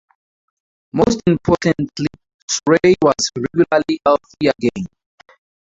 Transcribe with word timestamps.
Most 0.93 1.21
importantly, 1.27 2.07
Souray 2.49 2.95
was 3.03 3.29
regularly 3.37 3.99
healthy 4.03 4.47
again. 4.47 4.87